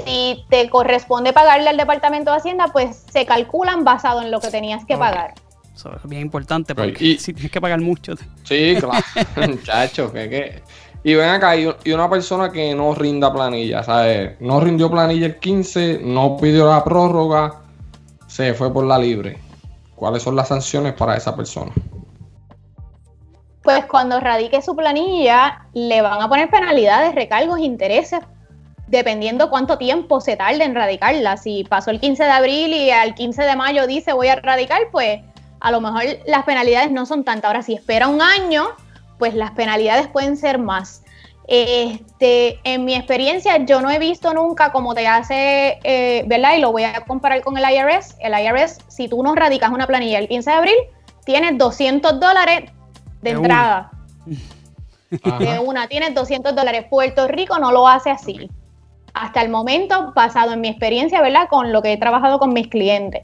Si 0.05 0.45
te 0.49 0.71
corresponde 0.71 1.33
pagarle 1.33 1.69
al 1.69 1.77
Departamento 1.77 2.31
de 2.31 2.39
Hacienda, 2.39 2.69
pues 2.73 3.05
se 3.13 3.27
calculan 3.27 3.85
basado 3.85 4.23
en 4.23 4.31
lo 4.31 4.41
que 4.41 4.49
tenías 4.49 4.85
que 4.87 4.97
pagar. 4.97 5.35
Eso 5.75 5.91
es 5.95 6.09
bien 6.09 6.23
importante 6.23 6.75
porque 6.75 7.05
y- 7.05 7.19
si 7.19 7.33
tienes 7.33 7.51
que 7.51 7.61
pagar 7.61 7.81
mucho. 7.81 8.15
Sí, 8.45 8.77
claro, 8.79 8.93
muchachos, 9.49 10.13
que, 10.13 10.31
que... 10.31 10.63
Y 11.05 11.15
ven 11.15 11.31
acá, 11.31 11.57
y, 11.57 11.67
una 11.93 12.09
persona 12.09 12.53
que 12.53 12.75
no 12.75 12.95
rinda 12.95 13.33
planilla, 13.33 13.83
¿sabes? 13.83 14.41
No 14.41 14.61
rindió 14.61 14.91
planilla 14.91 15.27
el 15.27 15.39
15, 15.39 16.01
no 16.05 16.37
pidió 16.37 16.69
la 16.69 16.85
prórroga, 16.85 17.61
se 18.29 18.55
fue 18.55 18.73
por 18.73 18.85
la 18.85 18.99
libre. 18.99 19.39
¿Cuáles 19.97 20.23
son 20.23 20.37
las 20.37 20.49
sanciones 20.49 20.93
para 20.95 21.17
esa 21.17 21.35
persona? 21.35 21.73
Pues 23.63 23.85
cuando 23.87 24.21
radique 24.21 24.63
su 24.63 24.77
planilla, 24.77 25.67
le 25.73 26.03
van 26.03 26.23
a 26.23 26.29
poner 26.29 26.51
penalidades, 26.51 27.15
recargos, 27.15 27.59
intereses, 27.59 28.21
dependiendo 28.87 29.51
cuánto 29.51 29.79
tiempo 29.79 30.21
se 30.21 30.37
tarde 30.37 30.63
en 30.65 30.75
radicarla. 30.75 31.37
Si 31.37 31.65
pasó 31.65 31.91
el 31.91 32.01
15 32.01 32.25
de 32.25 32.31
abril 32.31 32.73
y 32.75 32.91
al 32.91 33.15
15 33.15 33.43
de 33.43 33.57
mayo 33.57 33.87
dice 33.87 34.13
voy 34.13 34.29
a 34.29 34.37
radicar, 34.37 34.83
pues 34.93 35.21
a 35.61 35.71
lo 35.71 35.81
mejor 35.81 36.03
las 36.27 36.45
penalidades 36.45 36.91
no 36.91 37.07
son 37.07 37.25
tantas. 37.25 37.49
Ahora, 37.49 37.63
si 37.63 37.75
espera 37.75 38.09
un 38.09 38.21
año, 38.21 38.69
pues 39.23 39.35
las 39.37 39.53
penalidades 39.53 40.09
pueden 40.09 40.37
ser 40.37 40.59
más. 40.59 41.05
Este, 41.47 42.59
en 42.65 42.85
mi 42.85 42.97
experiencia, 42.97 43.65
yo 43.65 43.81
no 43.81 43.89
he 43.89 44.01
visto 44.01 44.35
nunca 44.35 44.73
como 44.73 44.97
te 44.97 45.07
hace, 45.07 45.79
eh, 45.85 46.25
¿verdad? 46.27 46.57
Y 46.57 46.61
lo 46.61 46.73
voy 46.73 46.83
a 46.83 47.03
comparar 47.03 47.41
con 47.43 47.57
el 47.57 47.63
IRS. 47.63 48.17
El 48.19 48.33
IRS, 48.37 48.79
si 48.89 49.07
tú 49.07 49.23
no 49.23 49.37
radicas 49.37 49.71
una 49.71 49.87
planilla 49.87 50.19
el 50.19 50.27
15 50.27 50.51
de 50.51 50.57
abril, 50.57 50.75
tienes 51.25 51.57
200 51.57 52.19
dólares 52.19 52.73
de, 53.21 53.31
De 53.31 53.37
entrada. 53.37 53.93
De 55.11 55.21
Ajá. 55.23 55.61
una, 55.61 55.87
tienes 55.87 56.17
200 56.17 56.57
dólares. 56.57 56.87
Puerto 56.91 57.29
Rico 57.29 57.61
no 57.61 57.71
lo 57.71 57.87
hace 57.87 58.11
así. 58.11 58.51
Hasta 59.15 59.41
el 59.41 59.51
momento, 59.51 60.13
basado 60.17 60.53
en 60.53 60.61
mi 60.61 60.67
experiencia, 60.67 61.23
¿verdad? 61.23 61.47
Con 61.49 61.71
lo 61.71 61.81
que 61.81 61.93
he 61.93 61.97
trabajado 61.97 62.41
con 62.41 62.53
mis 62.53 62.67
clientes. 62.67 63.23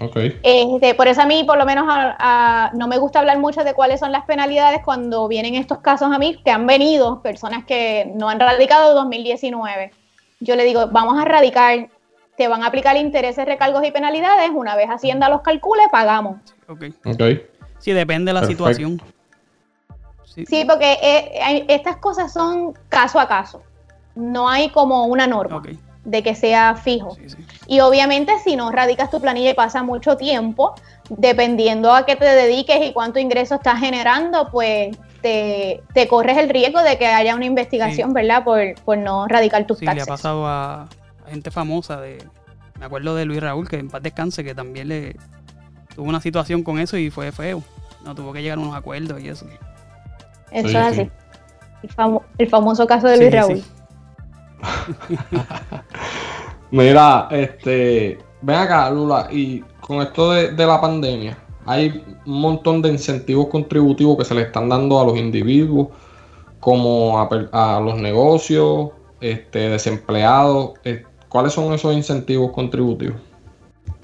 Ok. 0.00 0.16
Este, 0.42 0.94
por 0.94 1.08
eso 1.08 1.22
a 1.22 1.26
mí, 1.26 1.44
por 1.44 1.58
lo 1.58 1.64
menos, 1.66 1.86
a- 1.88 2.16
a- 2.18 2.70
no 2.74 2.86
me 2.88 2.98
gusta 2.98 3.18
hablar 3.18 3.38
mucho 3.38 3.64
de 3.64 3.74
cuáles 3.74 4.00
son 4.00 4.12
las 4.12 4.24
penalidades 4.24 4.80
cuando 4.84 5.26
vienen 5.28 5.54
estos 5.54 5.78
casos 5.78 6.12
a 6.12 6.18
mí, 6.18 6.40
que 6.44 6.50
han 6.50 6.66
venido 6.66 7.20
personas 7.22 7.64
que 7.64 8.10
no 8.14 8.28
han 8.28 8.38
radicado 8.38 8.94
2019. 8.94 9.90
Yo 10.40 10.54
le 10.56 10.64
digo, 10.64 10.86
vamos 10.92 11.18
a 11.20 11.24
radicar, 11.24 11.88
te 12.36 12.46
van 12.48 12.62
a 12.62 12.68
aplicar 12.68 12.96
intereses, 12.96 13.44
recargos 13.44 13.84
y 13.84 13.90
penalidades. 13.90 14.50
Una 14.54 14.76
vez 14.76 14.88
Hacienda 14.88 15.28
los 15.28 15.40
calcule, 15.42 15.82
pagamos. 15.90 16.36
Ok. 16.68 16.84
Ok. 17.04 17.22
Sí, 17.78 17.92
depende 17.92 18.30
de 18.30 18.34
la 18.34 18.46
situación. 18.46 19.02
Sí. 20.24 20.46
Sí, 20.46 20.64
porque 20.64 20.92
eh, 21.02 21.64
estas 21.68 21.96
cosas 21.96 22.32
son 22.32 22.74
caso 22.88 23.18
a 23.18 23.26
caso. 23.26 23.62
No 24.14 24.48
hay 24.48 24.68
como 24.70 25.06
una 25.06 25.26
norma. 25.26 25.56
De 26.08 26.22
que 26.22 26.34
sea 26.34 26.74
fijo. 26.74 27.14
Sí, 27.16 27.28
sí. 27.28 27.36
Y 27.66 27.80
obviamente 27.80 28.32
si 28.42 28.56
no 28.56 28.72
radicas 28.72 29.10
tu 29.10 29.20
planilla 29.20 29.50
y 29.50 29.54
pasa 29.54 29.82
mucho 29.82 30.16
tiempo, 30.16 30.74
dependiendo 31.10 31.92
a 31.92 32.06
qué 32.06 32.16
te 32.16 32.24
dediques 32.24 32.78
y 32.82 32.92
cuánto 32.92 33.18
ingreso 33.18 33.56
estás 33.56 33.78
generando, 33.80 34.48
pues 34.50 34.96
te, 35.20 35.82
te 35.92 36.08
corres 36.08 36.38
el 36.38 36.48
riesgo 36.48 36.82
de 36.82 36.96
que 36.96 37.06
haya 37.06 37.34
una 37.34 37.44
investigación, 37.44 38.08
Sí. 38.10 38.14
¿verdad? 38.14 38.42
Por, 38.44 38.74
por 38.84 38.96
no 38.96 39.26
radicar 39.28 39.66
tus 39.66 39.78
Sí, 39.78 39.84
le 39.84 39.90
ha 39.90 39.94
taxes. 39.94 40.08
pasado 40.08 40.46
a, 40.46 40.88
gente 41.28 41.50
famosa 41.50 42.00
de. 42.00 42.24
Me 42.78 42.86
acuerdo 42.86 43.14
de 43.16 43.24
Luis 43.24 43.40
Raúl, 43.42 43.68
que 43.68 43.76
en 43.76 43.90
paz 43.90 44.02
descanse, 44.02 44.44
que 44.44 44.54
también 44.54 44.88
le 44.88 45.16
tuvo 45.94 46.08
una 46.08 46.20
situación 46.20 46.62
con 46.62 46.78
eso 46.78 46.96
y 46.96 47.10
fue 47.10 47.32
feo. 47.32 47.62
No 48.04 48.14
tuvo 48.14 48.32
que 48.32 48.40
llegar 48.40 48.56
a 48.56 48.60
unos 48.62 48.76
acuerdos 48.76 49.20
y 49.20 49.28
eso. 49.28 49.46
Eso 50.50 50.68
Sí, 50.68 50.76
es 50.76 50.94
sí. 50.94 51.00
así. 51.02 51.10
El, 51.82 51.90
famo- 51.94 52.22
el 52.38 52.48
famoso 52.48 52.86
caso 52.86 53.08
de 53.08 53.16
Sí, 53.16 53.20
Luis 53.22 53.30
sí, 53.32 53.36
Raúl. 53.36 53.64
Mira, 56.70 57.28
este, 57.30 58.18
ven 58.42 58.56
acá, 58.56 58.90
Lula, 58.90 59.28
y 59.30 59.60
con 59.80 60.02
esto 60.02 60.32
de, 60.32 60.66
la 60.66 60.80
pandemia, 60.80 61.38
hay 61.64 62.02
un 62.26 62.40
montón 62.40 62.82
de 62.82 62.90
incentivos 62.90 63.48
contributivos 63.48 64.18
que 64.18 64.24
se 64.24 64.34
le 64.34 64.42
están 64.42 64.68
dando 64.68 65.00
a 65.00 65.04
los 65.04 65.16
individuos, 65.16 65.88
como 66.60 67.18
a 67.18 67.80
los 67.80 67.98
negocios, 67.98 68.90
este, 69.20 69.70
desempleados. 69.70 70.72
eh, 70.84 71.04
¿Cuáles 71.28 71.52
son 71.52 71.72
esos 71.72 71.94
incentivos 71.94 72.52
contributivos? 72.52 73.16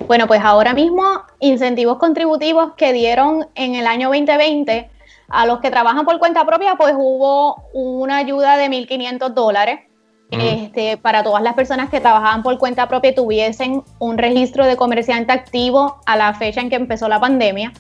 Bueno, 0.07 0.27
pues 0.27 0.41
ahora 0.43 0.75
mismo 0.75 1.03
incentivos 1.41 1.99
contributivos 1.99 2.73
que 2.77 2.93
dieron 2.93 3.47
en 3.55 3.75
el 3.75 3.87
año 3.87 4.09
2020 4.09 4.91
a 5.29 5.47
los 5.47 5.61
que 5.61 5.71
trabajan 5.71 6.05
por 6.05 6.19
cuenta 6.19 6.45
propia, 6.45 6.77
pues 6.77 6.95
hubo 6.97 7.65
una 7.73 8.19
ayuda 8.19 8.57
de 8.57 8.69
1.500 8.69 9.31
dólares 9.31 9.81
Este, 10.41 10.97
para 10.97 11.23
todas 11.23 11.43
las 11.43 11.55
personas 11.55 11.91
que 11.91 12.01
trabajaban 12.01 12.43
por 12.43 12.59
cuenta 12.59 12.89
propia 12.89 13.11
y 13.11 13.15
tuviesen 13.15 13.83
un 13.99 14.19
registro 14.19 14.67
de 14.67 14.77
comerciante 14.77 15.33
activo 15.33 15.99
a 16.07 16.17
la 16.17 16.35
fecha 16.35 16.61
en 16.61 16.71
que 16.71 16.77
empezó 16.77 17.09
la 17.09 17.21
pandemia. 17.21 17.73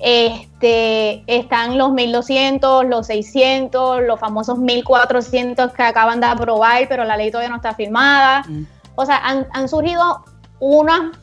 Este, 0.00 1.24
están 1.26 1.76
los 1.76 1.92
1200, 1.92 2.84
los 2.86 3.06
600, 3.06 4.02
los 4.02 4.20
famosos 4.20 4.58
1400 4.58 5.72
que 5.72 5.82
acaban 5.82 6.20
de 6.20 6.26
aprobar, 6.26 6.86
pero 6.88 7.04
la 7.04 7.16
ley 7.16 7.30
todavía 7.30 7.50
no 7.50 7.56
está 7.56 7.74
firmada. 7.74 8.44
Mm. 8.48 8.62
O 8.94 9.06
sea, 9.06 9.18
han, 9.18 9.46
han 9.52 9.68
surgido 9.68 10.24
unos 10.60 11.16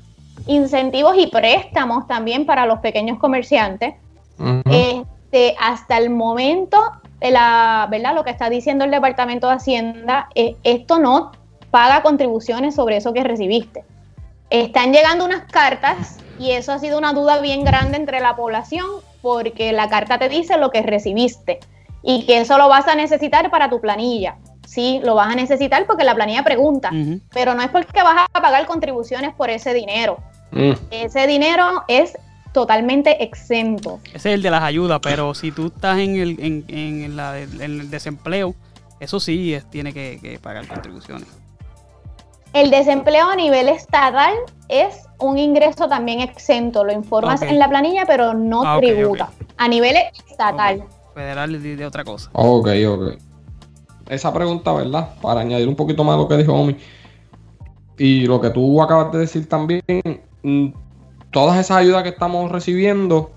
incentivos 0.48 1.16
y 1.18 1.28
préstamos 1.28 2.08
también 2.08 2.46
para 2.46 2.66
los 2.66 2.80
pequeños 2.80 3.20
comerciantes. 3.20 3.96
Este, 4.70 5.56
hasta 5.60 5.98
el 5.98 6.10
momento, 6.10 6.78
la, 7.32 7.88
¿verdad? 7.90 8.16
Lo 8.16 8.24
que 8.24 8.32
está 8.32 8.50
diciendo 8.50 8.86
el 8.86 8.92
Departamento 8.92 9.48
de 9.48 9.56
Hacienda, 9.56 10.30
eh, 10.36 10.56
esto 10.64 11.00
no 11.00 11.32
paga 11.72 12.02
contribuciones 12.02 12.76
sobre 12.76 12.98
eso 12.98 13.14
que 13.14 13.24
recibiste. 13.24 13.84
Están 14.50 14.94
llegando 14.94 15.26
unas 15.26 15.44
cartas 15.52 16.18
y 16.40 16.52
eso 16.52 16.72
ha 16.72 16.80
sido 16.80 16.98
una 16.98 17.14
duda 17.14 17.40
bien 17.42 17.64
grande 17.64 17.98
entre 17.98 18.20
la 18.20 18.36
población 18.36 18.86
porque 19.22 19.74
la 19.74 19.90
carta 19.90 20.20
te 20.20 20.30
dice 20.30 20.58
lo 20.58 20.70
que 20.70 20.82
recibiste 20.82 21.60
y 22.04 22.26
que 22.26 22.40
eso 22.42 22.58
lo 22.58 22.70
vas 22.70 22.88
a 22.88 22.96
necesitar 22.96 23.50
para 23.50 23.70
tu 23.70 23.82
planilla. 23.82 24.38
Sí, 24.66 25.00
lo 25.04 25.16
vas 25.16 25.32
a 25.32 25.36
necesitar 25.36 25.86
porque 25.86 26.04
la 26.04 26.16
planilla 26.16 26.44
pregunta, 26.44 26.92
pero 27.34 27.56
no 27.56 27.62
es 27.62 27.70
porque 27.70 28.02
vas 28.04 28.28
a 28.34 28.42
pagar 28.42 28.66
contribuciones 28.66 29.34
por 29.34 29.50
ese 29.50 29.74
dinero. 29.74 30.18
Mm, 30.52 30.72
Ese 30.92 31.28
dinero 31.28 31.84
es 31.88 32.18
totalmente 32.56 33.22
exento. 33.22 34.00
Ese 34.14 34.30
es 34.30 34.36
el 34.36 34.42
de 34.42 34.50
las 34.50 34.64
ayudas, 34.64 35.02
pero 35.04 35.34
si 35.34 35.52
tú 35.52 35.66
estás 35.68 36.00
en 36.00 36.16
el, 36.16 36.40
en, 36.40 36.64
en 36.70 37.16
la- 37.18 37.38
en 37.38 37.62
el 37.62 37.90
desempleo, 37.92 38.56
eso 39.02 39.20
sí 39.20 39.54
es- 39.54 39.70
tiene 39.70 39.92
que, 39.92 40.20
que 40.22 40.40
pagar 40.40 40.66
contribuciones. 40.66 41.28
El 42.54 42.72
desempleo 42.72 43.30
a 43.30 43.36
nivel 43.36 43.68
estatal 43.68 44.34
es 44.70 45.02
un 45.20 45.38
ingreso 45.38 45.90
también 45.90 46.22
exento. 46.22 46.86
Lo 46.86 46.94
informas 46.94 47.42
en 47.42 47.60
la 47.60 47.68
planilla, 47.68 48.06
pero 48.08 48.34
no 48.34 48.64
Ah, 48.66 48.78
tributa. 48.80 49.30
A 49.58 49.68
nivel 49.68 49.98
estatal. 50.30 50.86
Federal 51.14 51.54
es 51.56 51.62
de, 51.62 51.76
de 51.76 51.86
otra 51.86 52.06
cosa. 52.06 52.30
Ok, 52.32 52.70
ok. 52.88 53.18
Esa 54.08 54.34
pregunta, 54.34 54.72
¿verdad? 54.72 55.10
Para 55.22 55.42
añadir 55.42 55.68
un 55.68 55.76
poquito 55.76 56.06
más 56.06 56.16
a 56.16 56.20
lo 56.20 56.28
que 56.30 56.38
dijo 56.38 56.54
Omi. 56.54 56.78
Y 57.98 58.26
lo 58.28 58.40
que 58.40 58.50
tú 58.52 58.82
acabas 58.82 59.12
de 59.12 59.20
decir 59.20 59.50
también, 59.50 59.82
mm, 60.44 60.68
todas 61.36 61.58
esas 61.58 61.76
ayudas 61.78 62.04
que 62.04 62.10
estamos 62.10 62.50
recibiendo, 62.50 63.32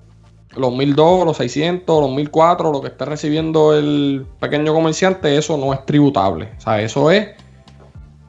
los 0.54 0.72
1002, 0.72 1.24
los 1.26 1.36
600, 1.36 2.00
los 2.00 2.12
1004, 2.12 2.70
lo 2.70 2.80
que 2.80 2.86
esté 2.86 3.04
recibiendo 3.04 3.74
el 3.76 4.24
pequeño 4.38 4.72
comerciante, 4.72 5.36
eso 5.36 5.56
no 5.56 5.72
es 5.74 5.84
tributable. 5.84 6.52
O 6.58 6.60
sea, 6.60 6.80
eso 6.80 7.10
es, 7.10 7.30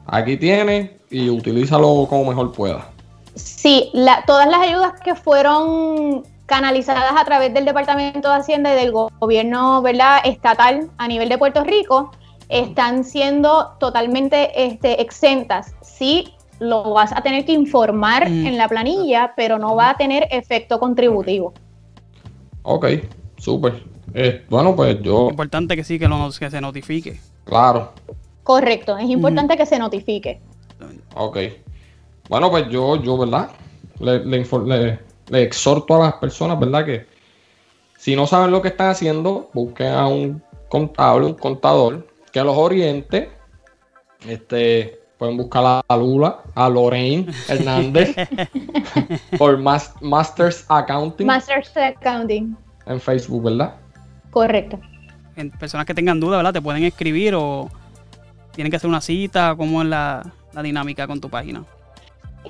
aquí 0.06 0.36
tiene 0.36 0.96
y 1.08 1.30
utilízalo 1.30 2.04
como 2.10 2.24
mejor 2.24 2.50
pueda. 2.52 2.88
Sí, 3.36 3.92
todas 4.26 4.48
las 4.48 4.60
ayudas 4.60 4.94
que 5.04 5.14
fueron 5.14 6.24
canalizadas 6.46 7.12
a 7.16 7.24
través 7.24 7.54
del 7.54 7.64
Departamento 7.64 8.28
de 8.28 8.34
Hacienda 8.34 8.72
y 8.72 8.76
del 8.76 8.90
go- 8.90 9.08
gobierno 9.20 9.82
¿verdad? 9.82 10.18
estatal 10.24 10.90
a 10.98 11.06
nivel 11.06 11.28
de 11.28 11.38
Puerto 11.38 11.62
Rico 11.62 12.10
están 12.48 13.04
siendo 13.04 13.76
totalmente 13.78 14.64
este, 14.66 15.00
exentas. 15.00 15.74
Sí, 15.80 16.34
lo 16.60 16.92
vas 16.92 17.12
a 17.12 17.22
tener 17.22 17.44
que 17.44 17.52
informar 17.52 18.28
Mm. 18.30 18.46
en 18.46 18.56
la 18.56 18.68
planilla, 18.68 19.32
pero 19.36 19.58
no 19.58 19.74
va 19.74 19.90
a 19.90 19.96
tener 19.96 20.28
efecto 20.30 20.78
contributivo. 20.78 21.52
Ok, 22.62 22.86
súper. 23.38 23.82
Eh, 24.14 24.44
bueno, 24.48 24.76
pues 24.76 25.00
yo, 25.02 25.30
Importante 25.30 25.74
que 25.76 25.84
sí, 25.84 25.98
que, 25.98 26.06
lo, 26.08 26.30
que 26.38 26.50
se 26.50 26.60
notifique. 26.60 27.18
claro, 27.44 27.92
Correcto, 28.42 28.96
es 28.98 29.08
importante 29.08 29.56
que 29.56 29.64
se 29.66 29.78
notifique. 29.78 30.40
Ok. 31.14 31.38
Bueno, 32.28 32.50
pues 32.50 32.68
yo, 32.68 32.96
yo, 32.96 33.16
¿verdad? 33.18 33.50
Le, 34.00 34.24
le 34.24 34.44
infor- 34.44 34.66
le- 34.66 34.98
le 35.28 35.42
exhorto 35.42 35.94
a 35.96 35.98
las 36.06 36.14
personas, 36.14 36.58
¿verdad? 36.58 36.84
Que 36.84 37.06
si 37.98 38.16
no 38.16 38.26
saben 38.26 38.50
lo 38.50 38.60
que 38.62 38.68
están 38.68 38.88
haciendo, 38.90 39.50
busquen 39.52 39.88
a 39.92 40.08
un 40.08 40.42
contable, 40.68 41.26
un 41.26 41.34
contador, 41.34 42.06
que 42.32 42.42
los 42.42 42.56
oriente. 42.56 43.30
Este, 44.26 44.99
pueden 45.20 45.36
buscar 45.36 45.84
a 45.86 45.96
Lula, 45.98 46.38
a 46.54 46.66
Lorraine 46.70 47.26
Hernández 47.46 48.16
por 49.38 49.58
Mas- 49.58 49.92
Masters 50.00 50.64
Accounting 50.66 51.26
Masters 51.26 51.76
Accounting. 51.76 52.56
en 52.86 53.00
Facebook, 53.00 53.44
¿verdad? 53.44 53.74
Correcto. 54.30 54.80
En 55.36 55.50
personas 55.50 55.84
que 55.84 55.92
tengan 55.92 56.18
dudas, 56.20 56.38
¿verdad? 56.38 56.54
Te 56.54 56.62
pueden 56.62 56.84
escribir 56.84 57.34
o 57.34 57.68
tienen 58.52 58.70
que 58.70 58.76
hacer 58.78 58.88
una 58.88 59.02
cita, 59.02 59.54
¿cómo 59.58 59.82
es 59.82 59.88
la, 59.88 60.24
la 60.54 60.62
dinámica 60.62 61.06
con 61.06 61.20
tu 61.20 61.28
página? 61.28 61.64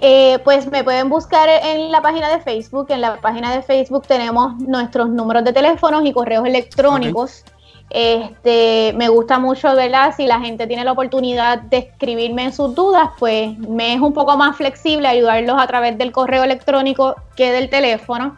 Eh, 0.00 0.38
pues 0.44 0.70
me 0.70 0.84
pueden 0.84 1.08
buscar 1.08 1.48
en 1.48 1.90
la 1.90 2.00
página 2.00 2.28
de 2.28 2.38
Facebook. 2.40 2.86
En 2.90 3.00
la 3.00 3.20
página 3.20 3.52
de 3.52 3.62
Facebook 3.62 4.06
tenemos 4.06 4.54
nuestros 4.60 5.08
números 5.08 5.42
de 5.42 5.52
teléfonos 5.52 6.04
y 6.06 6.12
correos 6.12 6.46
electrónicos. 6.46 7.44
Este, 7.90 8.92
me 8.96 9.08
gusta 9.08 9.40
mucho, 9.40 9.74
¿verdad? 9.74 10.14
Si 10.16 10.26
la 10.26 10.40
gente 10.40 10.68
tiene 10.68 10.84
la 10.84 10.92
oportunidad 10.92 11.58
de 11.62 11.78
escribirme 11.78 12.44
en 12.44 12.52
sus 12.52 12.74
dudas, 12.74 13.10
pues 13.18 13.58
me 13.58 13.94
es 13.94 14.00
un 14.00 14.12
poco 14.12 14.36
más 14.36 14.56
flexible 14.56 15.08
ayudarlos 15.08 15.60
a 15.60 15.66
través 15.66 15.98
del 15.98 16.12
correo 16.12 16.44
electrónico 16.44 17.16
que 17.36 17.50
del 17.50 17.68
teléfono. 17.68 18.36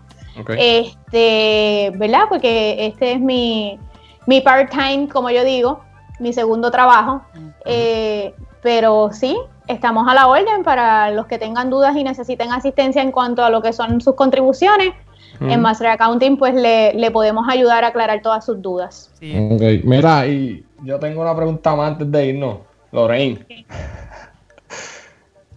Este, 0.56 1.92
¿verdad? 1.96 2.24
Porque 2.30 2.86
este 2.86 3.12
es 3.12 3.20
mi, 3.20 3.78
mi 4.26 4.40
part-time, 4.40 5.08
como 5.08 5.28
yo 5.28 5.44
digo, 5.44 5.82
mi 6.18 6.32
segundo 6.32 6.70
trabajo. 6.70 7.22
Eh, 7.66 8.34
pero 8.62 9.10
sí, 9.12 9.36
estamos 9.66 10.08
a 10.08 10.14
la 10.14 10.28
orden 10.28 10.62
para 10.62 11.10
los 11.10 11.26
que 11.26 11.36
tengan 11.36 11.68
dudas 11.68 11.94
y 11.96 12.04
necesiten 12.04 12.52
asistencia 12.52 13.02
en 13.02 13.12
cuanto 13.12 13.44
a 13.44 13.50
lo 13.50 13.60
que 13.60 13.74
son 13.74 14.00
sus 14.00 14.14
contribuciones. 14.14 14.94
En 15.40 15.58
Mm. 15.58 15.62
Master 15.62 15.88
Accounting, 15.88 16.36
pues 16.36 16.54
le, 16.54 16.92
le 16.94 17.10
podemos 17.10 17.46
ayudar 17.48 17.84
a 17.84 17.88
aclarar 17.88 18.22
todas 18.22 18.44
sus 18.44 18.60
dudas. 18.62 19.10
Sí, 19.18 19.34
Ok, 19.50 19.84
mira, 19.84 20.26
y 20.26 20.64
yo 20.82 20.98
tengo 20.98 21.22
una 21.22 21.34
pregunta 21.34 21.74
más 21.74 21.92
antes 21.92 22.10
de 22.10 22.26
irnos, 22.26 22.58
Lorraine. 22.92 23.44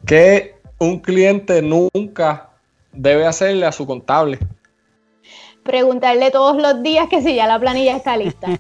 ¿Qué 0.05 0.55
un 0.79 0.99
cliente 0.99 1.61
nunca 1.61 2.49
debe 2.91 3.25
hacerle 3.25 3.65
a 3.65 3.71
su 3.71 3.85
contable? 3.85 4.39
Preguntarle 5.63 6.29
todos 6.31 6.57
los 6.61 6.83
días 6.83 7.07
que 7.09 7.21
si 7.21 7.35
ya 7.35 7.47
la 7.47 7.59
planilla 7.59 7.95
está 7.95 8.15
lista. 8.17 8.47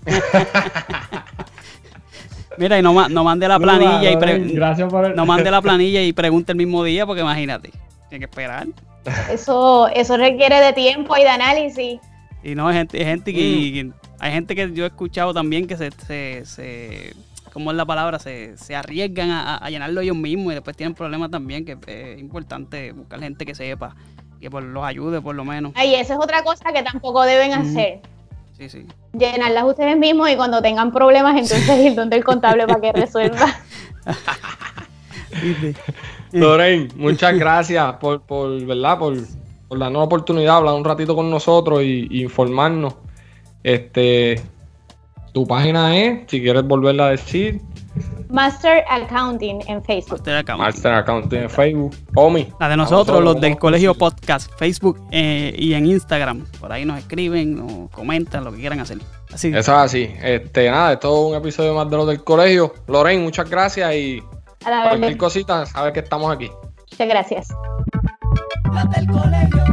Mira, 2.57 2.79
y 2.79 2.81
no, 2.81 2.93
ma- 2.93 3.09
no 3.09 3.23
mande 3.23 3.47
la 3.47 3.59
planilla 3.59 4.11
y 4.11 4.17
pre- 4.17 4.39
Gracias 4.39 4.89
por 4.89 5.05
el... 5.05 5.15
no 5.15 5.25
mande 5.25 5.51
la 5.51 5.61
planilla 5.61 6.01
y 6.01 6.13
pregunte 6.13 6.51
el 6.53 6.57
mismo 6.57 6.83
día, 6.83 7.05
porque 7.05 7.21
imagínate, 7.21 7.69
tiene 8.09 8.19
que 8.25 8.29
esperar. 8.29 8.67
Eso, 9.31 9.87
eso 9.89 10.17
requiere 10.17 10.59
de 10.59 10.73
tiempo 10.73 11.15
y 11.17 11.21
de 11.21 11.29
análisis. 11.29 11.99
Y 12.43 12.55
no, 12.55 12.67
hay 12.67 12.77
gente, 12.77 12.99
hay 12.99 13.05
gente 13.05 13.33
que 13.33 13.91
hay 14.19 14.31
gente 14.31 14.55
que 14.55 14.71
yo 14.71 14.85
he 14.85 14.87
escuchado 14.87 15.33
también 15.33 15.67
que 15.67 15.77
se, 15.77 15.91
se, 15.91 16.45
se 16.45 17.13
¿cómo 17.51 17.71
es 17.71 17.77
la 17.77 17.85
palabra? 17.85 18.19
Se, 18.19 18.57
se 18.57 18.75
arriesgan 18.75 19.31
a, 19.31 19.57
a 19.57 19.69
llenarlo 19.69 20.01
ellos 20.01 20.15
mismos 20.15 20.51
y 20.51 20.55
después 20.55 20.75
tienen 20.75 20.93
problemas 20.93 21.31
también, 21.31 21.65
que 21.65 21.77
es 21.87 22.19
importante 22.19 22.91
buscar 22.91 23.19
gente 23.19 23.45
que 23.45 23.55
sepa, 23.55 23.95
que 24.39 24.49
por, 24.49 24.63
los 24.63 24.83
ayude 24.83 25.21
por 25.21 25.35
lo 25.35 25.45
menos. 25.45 25.71
Ay, 25.75 25.95
esa 25.95 26.13
es 26.13 26.19
otra 26.19 26.43
cosa 26.43 26.71
que 26.73 26.83
tampoco 26.83 27.23
deben 27.23 27.51
Ujú. 27.51 27.61
hacer. 27.61 28.01
Sí, 28.57 28.69
sí. 28.69 28.85
Llenarlas 29.13 29.65
ustedes 29.65 29.97
mismos 29.97 30.29
y 30.29 30.35
cuando 30.35 30.61
tengan 30.61 30.91
problemas, 30.91 31.37
entonces 31.37 31.79
ir 31.79 31.95
donde 31.95 32.17
el 32.17 32.23
contable 32.23 32.67
para 32.67 32.79
que 32.79 32.91
resuelva. 32.93 33.47
Lorraine, 36.39 36.89
muchas 36.95 37.37
gracias 37.37 37.93
por, 37.93 38.21
por, 38.21 38.63
¿verdad? 38.65 38.99
Por, 38.99 39.17
por 39.67 39.79
darnos 39.79 39.99
la 39.99 40.05
oportunidad 40.05 40.53
de 40.53 40.57
hablar 40.57 40.73
un 40.75 40.85
ratito 40.85 41.15
con 41.15 41.29
nosotros 41.29 41.81
y, 41.81 42.07
y 42.09 42.23
informarnos. 42.23 42.95
Este, 43.63 44.41
tu 45.33 45.47
página 45.47 45.97
es, 45.97 46.23
si 46.27 46.41
quieres 46.41 46.63
volverla 46.63 47.07
a 47.07 47.09
decir, 47.11 47.61
Master 48.29 48.83
Accounting 48.89 49.61
en 49.67 49.83
Facebook. 49.83 50.17
Master 50.17 50.37
Account. 50.37 50.59
Master 50.59 50.93
Accounting 50.93 51.43
en 51.43 51.49
Facebook. 51.49 51.95
Omi. 52.15 52.47
La 52.59 52.69
de 52.69 52.77
nosotros, 52.77 53.23
los 53.23 53.39
del 53.39 53.51
¿cómo 53.51 53.59
Colegio? 53.59 53.93
Podcast, 53.93 54.51
Facebook 54.57 54.99
eh, 55.11 55.53
y 55.57 55.73
en 55.73 55.85
Instagram. 55.85 56.45
Por 56.59 56.71
ahí 56.71 56.85
nos 56.85 56.99
escriben 56.99 57.59
o 57.59 57.89
comentan 57.89 58.43
lo 58.43 58.51
que 58.51 58.59
quieran 58.59 58.79
hacer. 58.79 58.97
Así. 59.33 59.49
Eso 59.49 59.59
es 59.59 59.69
así. 59.69 60.09
Este, 60.21 60.69
nada, 60.69 60.93
esto 60.93 61.13
es 61.13 61.31
un 61.31 61.35
episodio 61.37 61.73
más 61.73 61.89
de 61.89 61.97
los 61.97 62.07
del 62.07 62.23
colegio. 62.23 62.73
Lorraine, 62.87 63.23
muchas 63.23 63.49
gracias 63.49 63.93
y 63.95 64.21
A 64.65 64.69
la 64.69 64.89
cualquier 64.89 65.17
cosita, 65.17 65.65
sabes 65.67 65.93
que 65.93 65.99
estamos 65.99 66.33
aquí. 66.33 66.49
Muchas 66.91 67.07
gracias. 67.07 67.47
Las 68.73 68.89
del 68.89 69.07
colegio. 69.07 69.63